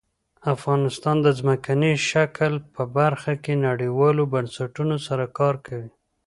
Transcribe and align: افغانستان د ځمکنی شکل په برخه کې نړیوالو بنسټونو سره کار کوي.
افغانستان 0.53 1.17
د 1.25 1.27
ځمکنی 1.39 1.93
شکل 2.09 2.53
په 2.73 2.83
برخه 2.97 3.33
کې 3.43 3.53
نړیوالو 3.67 4.23
بنسټونو 4.33 4.95
سره 5.07 5.25
کار 5.39 5.55
کوي. 5.65 5.89